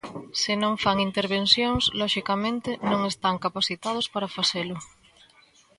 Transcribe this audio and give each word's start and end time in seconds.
Se 0.41 0.53
non 0.61 0.73
fan 0.83 0.97
intervencións, 1.09 1.83
loxicamente, 2.01 2.71
non 2.91 3.01
están 3.11 3.35
capacitados 3.45 4.05
para 4.13 4.33
facelo. 4.37 4.77